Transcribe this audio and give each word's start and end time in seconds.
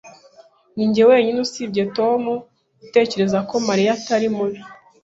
Ninjye 0.75 1.01
wenyine 1.09 1.39
usibye 1.45 1.83
Tom 1.97 2.21
utekereza 2.85 3.39
ko 3.49 3.55
Mariya 3.67 3.91
atari 3.97 4.27
mubi. 4.35 4.59